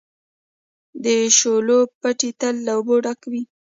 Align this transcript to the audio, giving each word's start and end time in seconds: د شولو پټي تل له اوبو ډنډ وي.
د 1.03 1.05
شولو 1.37 1.79
پټي 2.01 2.29
تل 2.39 2.55
له 2.65 2.71
اوبو 2.77 2.95
ډنډ 3.03 3.21
وي. 3.31 3.43